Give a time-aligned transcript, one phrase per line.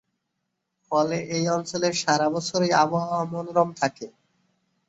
[0.91, 4.07] ফলে এই অঞ্চলে সারা বছরই আবহাওয়া মনোরম থাকে।